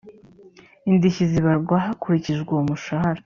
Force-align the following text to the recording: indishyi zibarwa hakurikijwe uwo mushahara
indishyi 0.89 1.23
zibarwa 1.31 1.75
hakurikijwe 1.85 2.49
uwo 2.51 2.63
mushahara 2.69 3.19